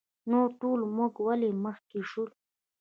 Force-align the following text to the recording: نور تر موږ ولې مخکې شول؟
نور 0.31 0.49
تر 0.59 0.79
موږ 0.97 1.13
ولې 1.27 1.49
مخکې 1.65 1.99
شول؟ 2.09 2.29